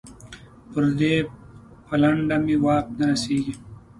[0.71, 1.15] پر دې
[1.87, 3.53] پلنډه مې واک نه رسېږي.